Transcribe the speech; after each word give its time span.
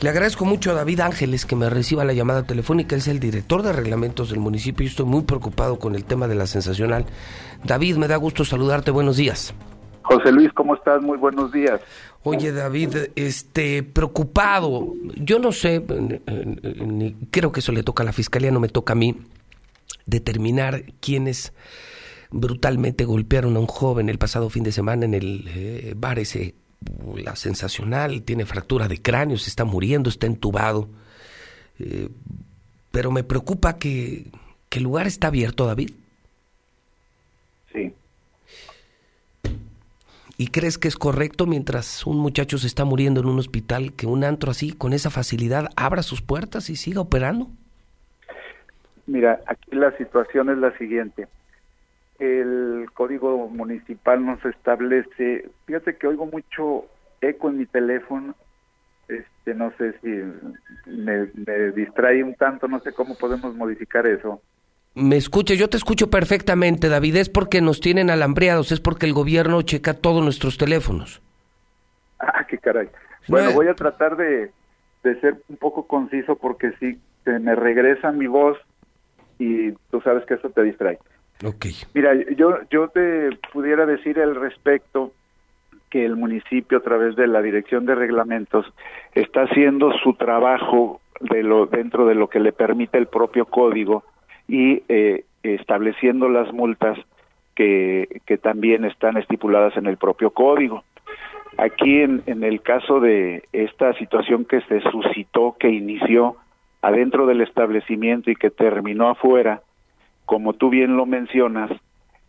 Le 0.00 0.10
agradezco 0.10 0.44
mucho 0.44 0.70
a 0.70 0.74
David 0.74 1.00
Ángeles 1.00 1.44
que 1.44 1.56
me 1.56 1.68
reciba 1.68 2.04
la 2.04 2.12
llamada 2.12 2.44
telefónica. 2.44 2.94
Él 2.94 3.00
es 3.00 3.08
el 3.08 3.18
director 3.18 3.64
de 3.64 3.72
reglamentos 3.72 4.30
del 4.30 4.38
municipio 4.38 4.84
y 4.84 4.86
estoy 4.86 5.06
muy 5.06 5.22
preocupado 5.22 5.80
con 5.80 5.96
el 5.96 6.04
tema 6.04 6.28
de 6.28 6.36
la 6.36 6.46
sensacional. 6.46 7.04
David, 7.64 7.96
me 7.96 8.06
da 8.06 8.14
gusto 8.14 8.44
saludarte. 8.44 8.92
Buenos 8.92 9.16
días. 9.16 9.52
José 10.02 10.30
Luis, 10.30 10.52
¿cómo 10.52 10.76
estás? 10.76 11.02
Muy 11.02 11.18
buenos 11.18 11.50
días. 11.50 11.80
Oye, 12.22 12.52
David, 12.52 13.08
este, 13.16 13.82
preocupado. 13.82 14.94
Yo 15.16 15.40
no 15.40 15.50
sé, 15.50 15.84
ni 16.86 17.14
creo 17.32 17.50
que 17.50 17.58
eso 17.58 17.72
le 17.72 17.82
toca 17.82 18.04
a 18.04 18.06
la 18.06 18.12
fiscalía, 18.12 18.52
no 18.52 18.60
me 18.60 18.68
toca 18.68 18.92
a 18.92 18.96
mí 18.96 19.16
determinar 20.06 20.84
quiénes 21.00 21.52
brutalmente 22.30 23.04
golpearon 23.04 23.56
a 23.56 23.58
un 23.58 23.66
joven 23.66 24.08
el 24.08 24.18
pasado 24.18 24.48
fin 24.48 24.62
de 24.62 24.70
semana 24.70 25.06
en 25.06 25.14
el 25.14 25.44
eh, 25.48 25.94
bar 25.96 26.20
ese 26.20 26.54
la 27.16 27.36
sensacional, 27.36 28.22
tiene 28.22 28.46
fractura 28.46 28.88
de 28.88 29.00
cráneo, 29.00 29.36
se 29.36 29.50
está 29.50 29.64
muriendo, 29.64 30.08
está 30.08 30.26
entubado. 30.26 30.88
Eh, 31.78 32.08
pero 32.90 33.10
me 33.10 33.24
preocupa 33.24 33.78
que, 33.78 34.26
que 34.68 34.78
el 34.78 34.84
lugar 34.84 35.06
está 35.06 35.28
abierto, 35.28 35.66
David. 35.66 35.90
Sí. 37.72 37.94
¿Y 40.36 40.46
crees 40.48 40.78
que 40.78 40.88
es 40.88 40.96
correcto 40.96 41.46
mientras 41.46 42.06
un 42.06 42.18
muchacho 42.18 42.58
se 42.58 42.68
está 42.68 42.84
muriendo 42.84 43.20
en 43.20 43.26
un 43.26 43.38
hospital 43.38 43.92
que 43.92 44.06
un 44.06 44.24
antro 44.24 44.52
así, 44.52 44.72
con 44.72 44.92
esa 44.92 45.10
facilidad, 45.10 45.70
abra 45.76 46.02
sus 46.02 46.22
puertas 46.22 46.70
y 46.70 46.76
siga 46.76 47.00
operando? 47.00 47.48
Mira, 49.06 49.40
aquí 49.46 49.74
la 49.74 49.96
situación 49.96 50.50
es 50.50 50.58
la 50.58 50.76
siguiente 50.78 51.26
el 52.18 52.86
código 52.94 53.48
municipal 53.48 54.24
nos 54.24 54.44
establece, 54.44 55.48
fíjate 55.66 55.96
que 55.96 56.08
oigo 56.08 56.26
mucho 56.26 56.86
eco 57.20 57.48
en 57.48 57.58
mi 57.58 57.66
teléfono, 57.66 58.34
este 59.08 59.54
no 59.54 59.72
sé 59.78 59.94
si 60.00 60.90
me, 60.90 61.26
distrae 61.72 62.22
un 62.22 62.34
tanto, 62.34 62.68
no 62.68 62.80
sé 62.80 62.92
cómo 62.92 63.16
podemos 63.16 63.54
modificar 63.54 64.06
eso. 64.06 64.42
Me 64.94 65.16
escucha, 65.16 65.54
yo 65.54 65.68
te 65.68 65.76
escucho 65.76 66.10
perfectamente, 66.10 66.88
David, 66.88 67.16
es 67.16 67.28
porque 67.28 67.60
nos 67.60 67.80
tienen 67.80 68.10
alambreados, 68.10 68.72
es 68.72 68.80
porque 68.80 69.06
el 69.06 69.12
gobierno 69.12 69.62
checa 69.62 69.94
todos 69.94 70.22
nuestros 70.24 70.58
teléfonos. 70.58 71.22
Ah, 72.18 72.44
qué 72.48 72.58
caray. 72.58 72.88
Bueno, 73.28 73.52
voy 73.52 73.68
a 73.68 73.74
tratar 73.74 74.16
de, 74.16 74.50
de 75.04 75.20
ser 75.20 75.36
un 75.48 75.56
poco 75.56 75.86
conciso 75.86 76.36
porque 76.36 76.72
si 76.80 76.98
se 77.24 77.38
me 77.38 77.54
regresa 77.54 78.10
mi 78.10 78.26
voz 78.26 78.58
y 79.38 79.70
tú 79.90 80.00
sabes 80.00 80.24
que 80.26 80.34
eso 80.34 80.50
te 80.50 80.62
distrae. 80.62 80.98
Mira, 81.94 82.14
yo, 82.36 82.58
yo 82.70 82.88
te 82.88 83.30
pudiera 83.52 83.86
decir 83.86 84.18
al 84.18 84.34
respecto 84.34 85.12
que 85.90 86.04
el 86.04 86.16
municipio 86.16 86.78
a 86.78 86.82
través 86.82 87.16
de 87.16 87.26
la 87.26 87.40
Dirección 87.42 87.86
de 87.86 87.94
Reglamentos 87.94 88.66
está 89.14 89.42
haciendo 89.42 89.92
su 90.02 90.14
trabajo 90.14 91.00
de 91.20 91.42
lo, 91.42 91.66
dentro 91.66 92.06
de 92.06 92.14
lo 92.14 92.28
que 92.28 92.40
le 92.40 92.52
permite 92.52 92.98
el 92.98 93.06
propio 93.06 93.46
código 93.46 94.04
y 94.46 94.82
eh, 94.88 95.24
estableciendo 95.42 96.28
las 96.28 96.52
multas 96.52 96.98
que, 97.54 98.20
que 98.26 98.38
también 98.38 98.84
están 98.84 99.16
estipuladas 99.16 99.76
en 99.76 99.86
el 99.86 99.96
propio 99.96 100.30
código. 100.30 100.84
Aquí 101.56 102.02
en, 102.02 102.22
en 102.26 102.44
el 102.44 102.62
caso 102.62 103.00
de 103.00 103.42
esta 103.52 103.92
situación 103.94 104.44
que 104.44 104.60
se 104.62 104.80
suscitó, 104.90 105.56
que 105.58 105.70
inició 105.70 106.36
adentro 106.82 107.26
del 107.26 107.40
establecimiento 107.40 108.30
y 108.30 108.36
que 108.36 108.50
terminó 108.50 109.08
afuera, 109.08 109.62
como 110.28 110.52
tú 110.52 110.68
bien 110.68 110.98
lo 110.98 111.06
mencionas, 111.06 111.70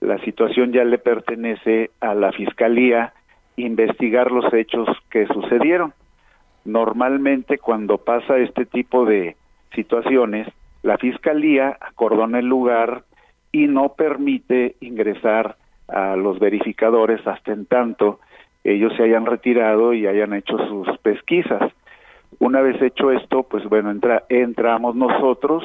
la 0.00 0.18
situación 0.18 0.70
ya 0.70 0.84
le 0.84 0.98
pertenece 0.98 1.90
a 2.00 2.14
la 2.14 2.30
Fiscalía 2.30 3.14
investigar 3.56 4.30
los 4.30 4.52
hechos 4.52 4.86
que 5.08 5.26
sucedieron. 5.28 5.94
Normalmente 6.66 7.56
cuando 7.56 7.96
pasa 7.96 8.36
este 8.36 8.66
tipo 8.66 9.06
de 9.06 9.34
situaciones, 9.74 10.46
la 10.82 10.98
Fiscalía 10.98 11.78
acordona 11.80 12.40
el 12.40 12.44
lugar 12.44 13.04
y 13.50 13.66
no 13.66 13.94
permite 13.94 14.76
ingresar 14.80 15.56
a 15.88 16.16
los 16.16 16.38
verificadores 16.38 17.26
hasta 17.26 17.54
en 17.54 17.64
tanto 17.64 18.20
ellos 18.62 18.92
se 18.98 19.04
hayan 19.04 19.24
retirado 19.24 19.94
y 19.94 20.06
hayan 20.06 20.34
hecho 20.34 20.58
sus 20.68 20.98
pesquisas. 20.98 21.72
Una 22.40 22.60
vez 22.60 22.82
hecho 22.82 23.10
esto, 23.10 23.44
pues 23.44 23.64
bueno, 23.64 23.90
entra, 23.90 24.24
entramos 24.28 24.94
nosotros 24.96 25.64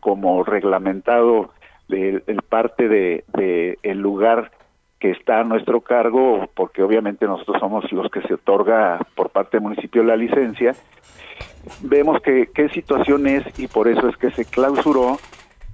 como 0.00 0.42
reglamentado 0.42 1.52
de, 1.88 2.22
parte 2.48 2.88
de, 2.88 3.78
el 3.82 3.98
lugar 3.98 4.52
que 4.98 5.10
está 5.10 5.40
a 5.40 5.44
nuestro 5.44 5.80
cargo, 5.80 6.48
porque 6.54 6.82
obviamente 6.82 7.26
nosotros 7.26 7.58
somos 7.60 7.90
los 7.92 8.10
que 8.10 8.22
se 8.22 8.34
otorga 8.34 8.98
por 9.14 9.30
parte 9.30 9.56
del 9.56 9.62
municipio 9.62 10.02
la 10.02 10.16
licencia, 10.16 10.74
vemos 11.82 12.20
que 12.22 12.48
qué 12.54 12.68
situación 12.70 13.26
es 13.26 13.44
y 13.58 13.68
por 13.68 13.88
eso 13.88 14.08
es 14.08 14.16
que 14.16 14.30
se 14.30 14.44
clausuró 14.44 15.18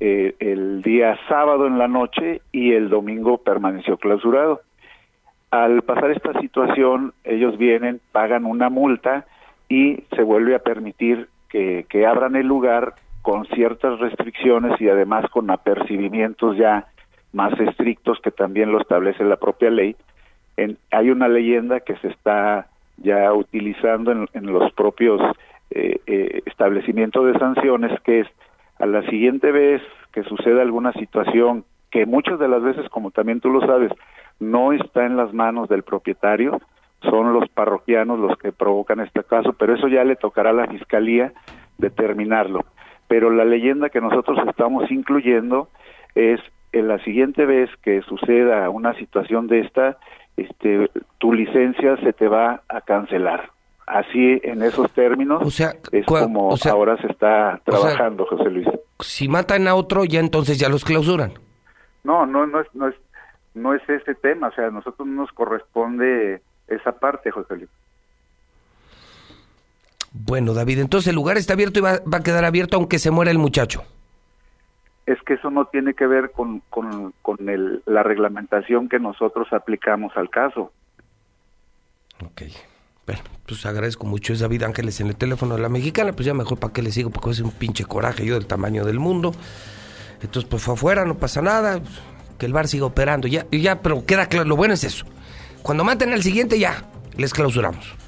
eh, 0.00 0.34
el 0.40 0.82
día 0.82 1.16
sábado 1.28 1.66
en 1.66 1.78
la 1.78 1.86
noche 1.86 2.42
y 2.50 2.72
el 2.72 2.88
domingo 2.88 3.38
permaneció 3.38 3.96
clausurado. 3.98 4.60
Al 5.50 5.82
pasar 5.82 6.10
esta 6.10 6.40
situación, 6.40 7.12
ellos 7.24 7.58
vienen, 7.58 8.00
pagan 8.10 8.46
una 8.46 8.70
multa 8.70 9.26
y 9.68 10.02
se 10.16 10.22
vuelve 10.22 10.54
a 10.54 10.60
permitir 10.60 11.28
que, 11.48 11.86
que 11.88 12.06
abran 12.06 12.34
el 12.36 12.46
lugar 12.46 12.94
con 13.22 13.46
ciertas 13.46 13.98
restricciones 14.00 14.80
y 14.80 14.88
además 14.88 15.30
con 15.30 15.50
apercibimientos 15.50 16.56
ya 16.56 16.86
más 17.32 17.58
estrictos 17.58 18.20
que 18.20 18.30
también 18.30 18.72
lo 18.72 18.80
establece 18.80 19.24
la 19.24 19.36
propia 19.36 19.70
ley. 19.70 19.96
En, 20.56 20.76
hay 20.90 21.10
una 21.10 21.28
leyenda 21.28 21.80
que 21.80 21.96
se 21.96 22.08
está 22.08 22.66
ya 22.98 23.32
utilizando 23.32 24.12
en, 24.12 24.46
los 24.46 24.72
propios 24.72 25.20
eh, 25.70 26.00
eh, 26.06 26.42
establecimientos 26.46 27.32
de 27.32 27.38
sanciones, 27.38 27.98
que 28.02 28.20
es 28.20 28.26
a 28.78 28.86
la 28.86 29.02
siguiente 29.08 29.50
vez 29.50 29.80
que 30.12 30.24
suceda 30.24 30.60
alguna 30.60 30.92
situación 30.92 31.64
que 31.90 32.06
muchas 32.06 32.38
de 32.38 32.48
las 32.48 32.62
veces, 32.62 32.88
como 32.90 33.10
también 33.10 33.40
tú 33.40 33.50
lo 33.50 33.60
sabes, 33.66 33.92
no 34.40 34.72
está 34.72 35.06
en 35.06 35.16
las 35.16 35.32
manos 35.32 35.68
del 35.68 35.84
propietario, 35.84 36.60
son 37.02 37.32
los 37.32 37.48
parroquianos 37.48 38.18
los 38.18 38.36
que 38.38 38.52
provocan 38.52 39.00
este 39.00 39.24
caso, 39.24 39.52
pero 39.54 39.74
eso 39.74 39.88
ya 39.88 40.04
le 40.04 40.16
tocará 40.16 40.50
a 40.50 40.54
la 40.54 40.66
fiscalía 40.66 41.32
determinarlo 41.78 42.64
pero 43.12 43.28
la 43.28 43.44
leyenda 43.44 43.90
que 43.90 44.00
nosotros 44.00 44.38
estamos 44.48 44.90
incluyendo 44.90 45.68
es 46.14 46.40
en 46.72 46.88
la 46.88 46.98
siguiente 47.04 47.44
vez 47.44 47.68
que 47.82 48.00
suceda 48.00 48.70
una 48.70 48.94
situación 48.94 49.48
de 49.48 49.60
esta, 49.60 49.98
este, 50.38 50.90
tu 51.18 51.34
licencia 51.34 51.98
se 51.98 52.14
te 52.14 52.26
va 52.26 52.62
a 52.70 52.80
cancelar. 52.80 53.50
Así, 53.86 54.40
en 54.42 54.62
esos 54.62 54.90
términos, 54.92 55.42
es 55.60 56.06
como 56.06 56.54
ahora 56.70 56.96
se 57.02 57.08
está 57.08 57.60
trabajando, 57.64 58.24
José 58.24 58.48
Luis. 58.48 58.66
Si 59.00 59.28
matan 59.28 59.68
a 59.68 59.74
otro, 59.74 60.06
ya 60.06 60.20
entonces 60.20 60.58
ya 60.58 60.70
los 60.70 60.82
clausuran. 60.82 61.34
No, 62.04 62.24
no, 62.24 62.46
no 62.46 62.60
es, 62.60 62.68
no 62.72 62.88
es, 62.88 62.94
no 63.52 63.74
es 63.74 63.86
ese 63.90 64.14
tema. 64.14 64.48
O 64.48 64.52
sea, 64.52 64.68
a 64.68 64.70
nosotros 64.70 65.06
no 65.06 65.20
nos 65.20 65.32
corresponde 65.32 66.40
esa 66.66 66.92
parte, 66.92 67.30
José 67.30 67.56
Luis. 67.56 67.70
Bueno, 70.32 70.54
David, 70.54 70.78
entonces 70.78 71.08
el 71.08 71.14
lugar 71.14 71.36
está 71.36 71.52
abierto 71.52 71.78
y 71.78 71.82
va, 71.82 72.00
a 72.10 72.22
quedar 72.22 72.46
abierto 72.46 72.78
aunque 72.78 72.98
se 72.98 73.10
muera 73.10 73.30
el 73.30 73.36
muchacho. 73.36 73.84
Es 75.04 75.20
que 75.26 75.34
eso 75.34 75.50
no 75.50 75.66
tiene 75.66 75.92
que 75.92 76.06
ver 76.06 76.30
con, 76.30 76.62
con, 76.70 77.12
el, 77.50 77.82
la 77.84 78.02
reglamentación 78.02 78.88
que 78.88 78.98
nosotros 78.98 79.48
aplicamos 79.52 80.10
al 80.16 80.30
caso. 80.30 80.72
Ok. 82.24 82.44
Bueno, 83.04 83.20
pues 83.44 83.66
agradezco 83.66 84.06
mucho. 84.06 84.32
Es 84.32 84.40
David 84.40 84.62
Ángeles 84.62 85.02
en 85.02 85.08
el 85.08 85.16
teléfono 85.16 85.56
de 85.56 85.60
la 85.60 85.68
mexicana. 85.68 86.14
Pues 86.14 86.24
ya 86.24 86.32
mejor 86.32 86.58
para 86.58 86.72
qué 86.72 86.80
le 86.80 86.92
sigo, 86.92 87.10
porque 87.10 87.28
es 87.28 87.40
un 87.40 87.50
pinche 87.50 87.84
coraje 87.84 88.24
yo 88.24 88.32
del 88.32 88.46
tamaño 88.46 88.86
del 88.86 89.00
mundo. 89.00 89.32
Entonces, 90.22 90.48
pues 90.48 90.62
fue 90.62 90.72
afuera, 90.72 91.04
no 91.04 91.18
pasa 91.18 91.42
nada. 91.42 91.78
Que 92.38 92.46
el 92.46 92.54
bar 92.54 92.68
siga 92.68 92.86
operando. 92.86 93.28
Ya, 93.28 93.44
ya, 93.50 93.82
pero 93.82 94.06
queda 94.06 94.30
claro. 94.30 94.48
Lo 94.48 94.56
bueno 94.56 94.72
es 94.72 94.82
eso. 94.82 95.04
Cuando 95.62 95.84
maten 95.84 96.10
al 96.14 96.22
siguiente, 96.22 96.58
ya 96.58 96.88
les 97.18 97.34
clausuramos. 97.34 98.01